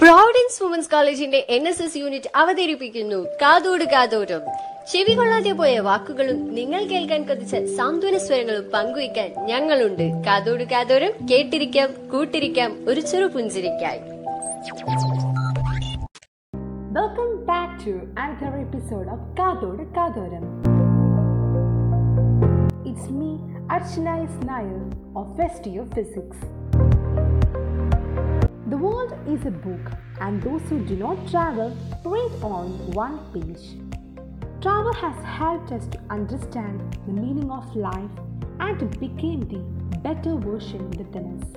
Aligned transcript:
Providence 0.00 0.62
women's 0.62 0.90
കോളേജിന്റെ 0.90 1.46
N 1.48 1.68
S 1.68 1.82
S 1.82 1.96
unit 1.96 2.30
അവതരിപ്പിക്കുന്നു. 2.36 3.16
കാതോട് 3.42 3.84
കാതോരം. 3.84 4.40
ചെവി 4.92 5.14
കൊള്ളാതെ 5.14 5.52
പോയ 5.52 5.78
വാക്കുകളും 5.78 6.54
നിങ്ങൾ 6.54 6.84
കേൾക്കാൻ 6.84 7.22
കൊതിച്ച 7.22 7.56
സാന്ത്വന 7.76 8.18
സ്വരങ്ങളും 8.18 8.70
പങ്കുവയ്ക്കാൻ 8.74 9.30
ഞങ്ങളുണ്ട്. 9.46 10.24
കാതോട് 10.26 10.64
കാതോരം 10.64 11.26
കേട്ടിരിക്കാം 11.26 12.08
കൂട്ടിരിക്കാം 12.12 12.76
ഒരു 12.88 13.00
ചെറു 13.00 13.26
പുഞ്ചിരിക്കായി. 13.26 13.98
Welcome 16.98 17.46
back 17.46 17.86
to 17.86 18.20
another 18.20 18.56
episode 18.60 19.08
of 19.08 19.26
Kadodu 19.40 19.86
കാതോരം. 19.96 20.44
It's 22.88 23.12
me 23.12 23.32
Isnail 23.76 24.28
Nair 24.44 24.84
of 25.16 25.36
Physics. 25.96 26.55
The 28.68 28.76
world 28.76 29.16
is 29.28 29.46
a 29.46 29.52
book, 29.52 29.92
and 30.20 30.42
those 30.42 30.60
who 30.62 30.80
do 30.80 30.96
not 30.96 31.28
travel 31.28 31.76
read 32.04 32.32
on 32.42 32.90
one 32.94 33.20
page. 33.32 33.78
Travel 34.60 34.92
has 34.92 35.14
helped 35.24 35.70
us 35.70 35.86
to 35.86 36.00
understand 36.10 36.98
the 37.06 37.12
meaning 37.12 37.48
of 37.48 37.76
life 37.76 38.10
and 38.58 38.76
to 38.80 38.86
become 38.98 39.46
the 39.46 39.62
better 40.00 40.34
version 40.34 40.90
within 40.90 41.40
us. 41.40 41.48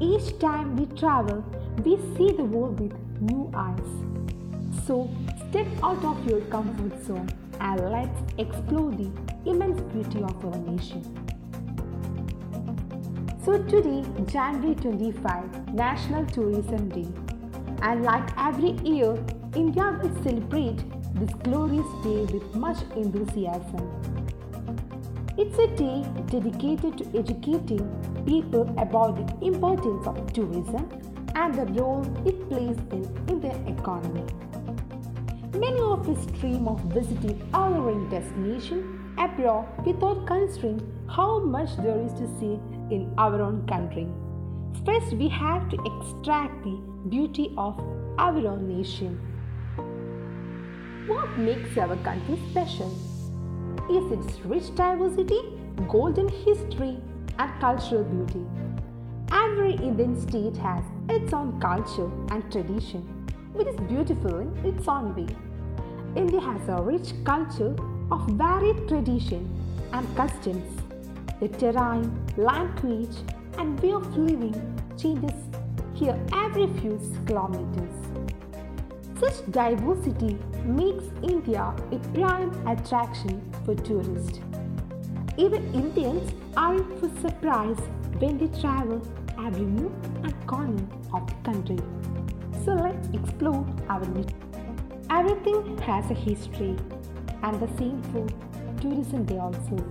Each 0.00 0.36
time 0.40 0.74
we 0.74 0.86
travel, 0.86 1.44
we 1.84 1.96
see 2.16 2.32
the 2.36 2.46
world 2.46 2.80
with 2.80 2.98
new 3.20 3.48
eyes. 3.54 4.84
So, 4.84 5.08
step 5.50 5.68
out 5.84 6.04
of 6.04 6.28
your 6.28 6.40
comfort 6.56 7.00
zone 7.04 7.30
and 7.60 7.92
let's 7.92 8.20
explore 8.38 8.90
the 8.90 9.08
immense 9.46 9.80
beauty 9.92 10.24
of 10.24 10.44
our 10.44 10.58
nation. 10.58 11.31
So, 13.44 13.58
today, 13.60 14.04
January 14.26 14.76
25, 14.76 15.74
National 15.74 16.24
Tourism 16.26 16.88
Day. 16.90 17.08
And 17.82 18.04
like 18.04 18.30
every 18.38 18.70
year, 18.88 19.18
India 19.56 19.98
will 20.00 20.22
celebrate 20.22 20.78
this 21.16 21.34
glorious 21.42 21.88
day 22.04 22.22
with 22.32 22.54
much 22.54 22.76
enthusiasm. 22.94 23.90
It's 25.36 25.58
a 25.58 25.66
day 25.74 26.06
dedicated 26.26 26.98
to 26.98 27.18
educating 27.18 27.82
people 28.24 28.72
about 28.78 29.16
the 29.16 29.44
importance 29.44 30.06
of 30.06 30.32
tourism 30.32 30.88
and 31.34 31.52
the 31.52 31.66
role 31.82 32.06
it 32.24 32.48
plays 32.48 32.76
in, 32.92 33.02
in 33.28 33.40
their 33.40 33.58
economy. 33.66 34.24
Many 35.58 35.80
of 35.80 36.08
us 36.08 36.26
dream 36.38 36.68
of 36.68 36.80
visiting 36.94 37.42
our 37.52 37.92
destination 38.08 39.14
abroad 39.18 39.66
without 39.84 40.28
considering 40.28 40.80
how 41.08 41.40
much 41.40 41.76
there 41.78 42.00
is 42.00 42.12
to 42.12 42.28
see 42.38 42.60
in 42.92 43.12
our 43.16 43.40
own 43.40 43.66
country. 43.66 44.06
First, 44.84 45.14
we 45.14 45.28
have 45.28 45.68
to 45.70 45.76
extract 45.90 46.62
the 46.64 46.76
beauty 47.08 47.54
of 47.56 47.78
our 48.18 48.46
own 48.46 48.68
nation. 48.68 49.18
What 51.06 51.38
makes 51.38 51.76
our 51.78 51.96
country 52.08 52.38
special? 52.50 52.92
Is 53.90 54.12
its 54.16 54.40
rich 54.44 54.74
diversity, 54.74 55.40
golden 55.88 56.28
history, 56.28 56.98
and 57.38 57.60
cultural 57.60 58.04
beauty. 58.04 58.44
Every 59.32 59.72
Indian 59.72 60.20
state 60.20 60.56
has 60.58 60.84
its 61.08 61.32
own 61.32 61.58
culture 61.60 62.10
and 62.30 62.52
tradition, 62.52 63.02
which 63.54 63.66
is 63.68 63.80
beautiful 63.88 64.40
in 64.40 64.66
its 64.66 64.86
own 64.86 65.14
way. 65.16 65.34
India 66.14 66.40
has 66.40 66.68
a 66.68 66.82
rich 66.82 67.12
culture 67.24 67.74
of 68.10 68.26
varied 68.32 68.86
tradition 68.86 69.48
and 69.92 70.16
customs. 70.16 70.81
The 71.42 71.48
terrain, 71.48 72.24
language, 72.36 73.16
and 73.58 73.80
way 73.80 73.90
of 73.94 74.16
living 74.16 74.54
changes 74.96 75.34
here 75.92 76.16
every 76.32 76.68
few 76.78 77.00
kilometers. 77.26 77.96
Such 79.18 79.50
diversity 79.50 80.38
makes 80.64 81.02
India 81.20 81.74
a 81.90 81.98
prime 82.14 82.52
attraction 82.68 83.42
for 83.64 83.74
tourists. 83.74 84.38
Even 85.36 85.64
Indians 85.74 86.32
are 86.56 86.78
for 87.00 87.10
surprise 87.20 87.80
when 88.20 88.38
they 88.38 88.60
travel 88.60 89.02
every 89.44 89.64
nook 89.64 89.92
and 90.22 90.46
corner 90.46 90.86
of 91.12 91.26
the 91.26 91.34
country. 91.42 91.78
So 92.64 92.74
let's 92.74 93.08
explore 93.12 93.66
our 93.88 94.06
nation. 94.10 94.38
Everything 95.10 95.76
has 95.78 96.08
a 96.08 96.14
history, 96.14 96.76
and 97.42 97.58
the 97.58 97.76
same 97.76 98.00
for 98.12 98.28
tourism 98.80 99.24
day 99.24 99.38
also. 99.38 99.84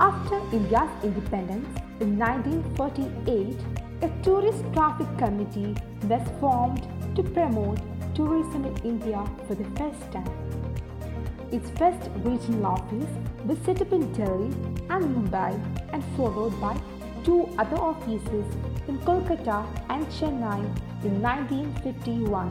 After 0.00 0.36
India's 0.50 0.88
independence 1.04 1.68
in 2.00 2.18
1948, 2.18 3.54
a 4.00 4.08
tourist 4.22 4.64
traffic 4.72 5.06
committee 5.18 5.76
was 6.08 6.26
formed 6.40 6.88
to 7.16 7.22
promote 7.22 7.78
tourism 8.14 8.64
in 8.64 8.76
India 8.78 9.22
for 9.46 9.54
the 9.54 9.68
first 9.76 10.00
time. 10.10 10.32
Its 11.52 11.68
first 11.78 12.08
regional 12.24 12.64
office 12.64 13.10
was 13.44 13.58
set 13.66 13.82
up 13.82 13.92
in 13.92 14.10
Delhi 14.14 14.46
and 14.88 15.04
Mumbai 15.14 15.52
and 15.92 16.02
followed 16.16 16.58
by 16.62 16.80
two 17.22 17.50
other 17.58 17.76
offices 17.76 18.46
in 18.88 18.98
Kolkata 19.00 19.66
and 19.90 20.06
Chennai 20.06 20.60
in 21.04 21.20
1951. 21.20 22.48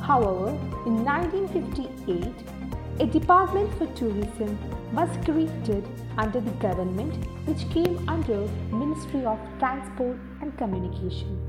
However, 0.00 0.50
in 0.86 1.04
1958, 1.04 2.32
a 3.00 3.06
department 3.06 3.68
for 3.78 3.86
tourism 3.98 4.56
was 4.92 5.08
created 5.24 5.84
under 6.16 6.40
the 6.40 6.52
government 6.52 7.14
which 7.46 7.68
came 7.70 8.08
under 8.08 8.46
Ministry 8.72 9.24
of 9.24 9.38
Transport 9.58 10.16
and 10.40 10.56
Communication. 10.56 11.40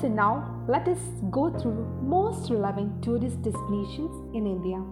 So 0.00 0.08
now 0.08 0.64
let 0.68 0.86
us 0.88 0.98
go 1.30 1.50
through 1.50 1.84
most 2.02 2.50
relevant 2.50 3.02
tourist 3.02 3.42
destinations 3.42 4.34
in 4.34 4.46
India. 4.46 4.82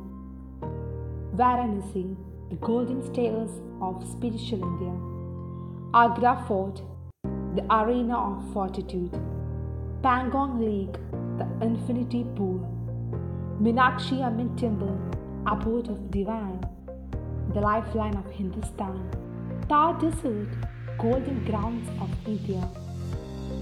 Varanasi, 1.36 2.16
the 2.50 2.56
golden 2.56 3.02
stairs 3.02 3.50
of 3.80 4.04
spiritual 4.10 4.62
India. 4.62 4.94
Agra 5.94 6.44
Fort, 6.46 6.82
the 7.54 7.64
arena 7.72 8.18
of 8.18 8.52
fortitude. 8.52 9.12
Pangong 10.02 10.60
Lake, 10.60 10.96
the 11.38 11.64
infinity 11.64 12.24
pool. 12.34 12.60
Meenakshi 13.60 14.20
Amman 14.22 14.54
Temple, 14.56 14.98
abode 15.46 15.88
of 15.88 16.10
divine, 16.10 16.60
the 17.54 17.60
lifeline 17.60 18.16
of 18.16 18.28
Hindustan. 18.30 19.08
Thar 19.68 19.94
Desert, 20.00 20.48
golden 20.98 21.44
grounds 21.44 21.88
of 22.00 22.10
India. 22.26 22.68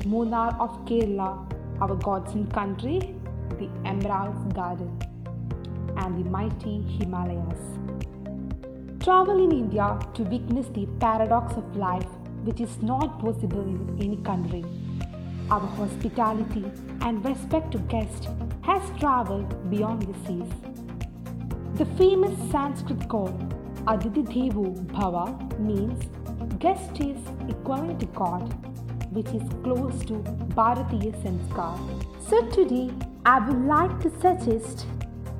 Munnar 0.04 0.58
of 0.58 0.70
Kerala, 0.86 1.30
our 1.80 1.94
God's 1.96 2.34
own 2.34 2.46
country, 2.48 3.14
the 3.58 3.68
Emerald 3.84 4.54
Garden, 4.54 4.98
and 5.98 6.18
the 6.18 6.28
mighty 6.30 6.82
Himalayas. 6.98 7.60
Travel 9.00 9.44
in 9.44 9.52
India 9.52 9.98
to 10.14 10.22
witness 10.22 10.68
the 10.68 10.86
paradox 11.00 11.54
of 11.54 11.76
life, 11.76 12.08
which 12.44 12.60
is 12.60 12.82
not 12.82 13.18
possible 13.18 13.60
in 13.60 13.98
any 14.00 14.16
country. 14.18 14.64
Our 15.50 15.60
hospitality 15.60 16.64
and 17.02 17.22
respect 17.22 17.72
to 17.72 17.78
guests 17.78 18.26
has 18.62 18.82
traveled 18.98 19.70
beyond 19.70 20.02
the 20.02 20.14
seas. 20.26 20.73
The 21.78 21.86
famous 21.98 22.38
Sanskrit 22.52 23.08
call 23.08 23.30
Atithi 23.92 24.22
Devo 24.32 24.66
Bhava 24.92 25.24
means 25.58 26.04
guest 26.60 27.00
is 27.00 27.18
equivalent 27.48 27.98
to 27.98 28.06
God, 28.18 28.44
which 29.12 29.26
is 29.38 29.42
close 29.64 30.04
to 30.04 30.14
Bharatiya 30.54 31.12
Sanskar. 31.24 31.76
So 32.28 32.48
today 32.50 32.92
I 33.26 33.40
would 33.40 33.66
like 33.66 33.98
to 34.02 34.10
suggest 34.20 34.86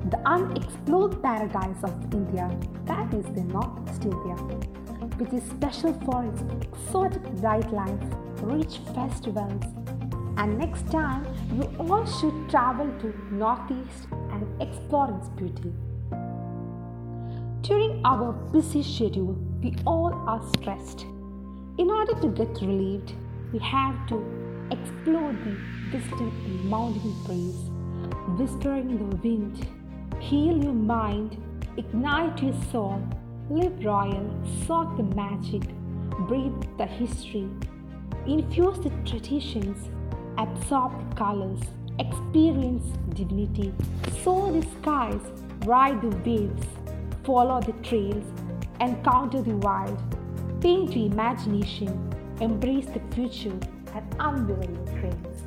the 0.09 0.19
unexplored 0.25 1.23
paradise 1.23 1.81
of 1.83 2.13
India, 2.13 2.51
that 2.83 3.13
is 3.13 3.23
the 3.33 3.45
Northeast 3.45 4.03
India, 4.03 4.35
which 5.15 5.31
is 5.31 5.49
special 5.51 5.93
for 6.03 6.25
its 6.25 6.41
exotic 6.67 7.23
wildlife, 7.41 8.03
rich 8.41 8.79
festivals, 8.93 9.63
and 10.35 10.59
next 10.59 10.91
time 10.91 11.25
you 11.53 11.63
all 11.79 12.05
should 12.05 12.49
travel 12.49 12.93
to 12.99 13.15
Northeast 13.31 14.07
and 14.11 14.61
explore 14.61 15.17
its 15.17 15.29
beauty. 15.29 15.73
During 17.65 17.99
our 18.05 18.31
busy 18.53 18.83
schedule, 18.83 19.35
we 19.63 19.75
all 19.87 20.13
are 20.27 20.39
stressed. 20.55 21.01
In 21.79 21.89
order 21.89 22.13
to 22.21 22.27
get 22.27 22.61
relieved, 22.61 23.13
we 23.51 23.57
have 23.57 24.05
to 24.09 24.23
explore 24.69 25.33
the 25.33 25.57
distant 25.91 26.31
in 26.45 26.69
mountain 26.69 27.15
breeze, 27.25 27.71
whispering 28.37 28.91
in 28.91 29.09
the 29.09 29.15
wind, 29.15 29.67
heal 30.19 30.63
your 30.63 30.73
mind, 30.73 31.41
ignite 31.75 32.43
your 32.43 32.53
soul, 32.71 33.01
live 33.49 33.83
royal, 33.83 34.29
soak 34.67 34.95
the 34.97 35.15
magic, 35.15 35.63
breathe 36.27 36.61
the 36.77 36.85
history, 36.85 37.49
infuse 38.27 38.77
the 38.77 38.91
traditions, 39.09 39.89
absorb 40.37 40.91
the 41.09 41.15
colors, 41.15 41.61
experience 41.97 42.85
divinity, 43.15 43.73
soar 44.21 44.51
the 44.51 44.61
skies, 44.79 45.21
ride 45.65 45.99
the 46.03 46.15
waves, 46.17 46.67
follow 47.25 47.59
the 47.59 47.73
trails, 47.81 48.23
encounter 48.79 49.41
the 49.41 49.55
wild, 49.57 49.99
paint 50.61 50.95
your 50.95 51.11
imagination, 51.11 52.13
embrace 52.39 52.85
the 52.85 53.01
future, 53.15 53.57
and 53.95 54.15
unwavering 54.19 54.85
dreams. 54.99 55.43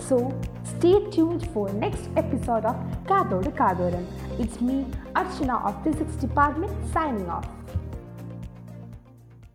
So 0.00 0.38
stay 0.64 1.08
tuned 1.10 1.48
for 1.52 1.72
next 1.72 2.08
episode 2.16 2.64
of 2.64 2.76
Kadodu 3.06 3.54
Kadoram. 3.56 4.06
It's 4.40 4.60
me, 4.60 4.86
Archana 5.14 5.64
of 5.64 5.82
Physics 5.84 6.16
Department 6.16 6.72
signing 6.92 7.28
off. 7.28 7.55